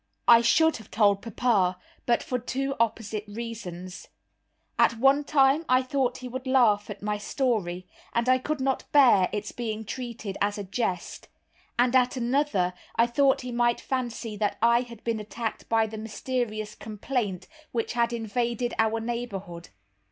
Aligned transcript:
I 0.27 0.41
should 0.41 0.77
have 0.77 0.89
told 0.89 1.21
papa, 1.21 1.77
but 2.07 2.23
for 2.23 2.39
two 2.39 2.73
opposite 2.79 3.23
reasons. 3.27 4.07
At 4.79 4.97
one 4.97 5.23
time 5.23 5.63
I 5.69 5.83
thought 5.83 6.17
he 6.17 6.27
would 6.27 6.47
laugh 6.47 6.89
at 6.89 7.03
my 7.03 7.19
story, 7.19 7.85
and 8.11 8.27
I 8.27 8.39
could 8.39 8.59
not 8.59 8.91
bear 8.91 9.29
its 9.31 9.51
being 9.51 9.85
treated 9.85 10.39
as 10.41 10.57
a 10.57 10.63
jest; 10.63 11.27
and 11.77 11.95
at 11.95 12.17
another 12.17 12.73
I 12.95 13.05
thought 13.05 13.41
he 13.41 13.51
might 13.51 13.79
fancy 13.79 14.35
that 14.37 14.57
I 14.59 14.81
had 14.81 15.03
been 15.03 15.19
attacked 15.19 15.69
by 15.69 15.85
the 15.85 15.99
mysterious 15.99 16.73
complaint 16.73 17.47
which 17.71 17.93
had 17.93 18.11
invaded 18.11 18.73
our 18.79 18.99
neighborhood. 18.99 19.69